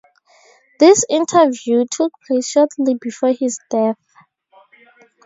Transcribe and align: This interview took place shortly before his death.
This 0.79 1.05
interview 1.11 1.85
took 1.85 2.11
place 2.25 2.49
shortly 2.49 2.95
before 2.99 3.33
his 3.33 3.59
death. 3.69 3.99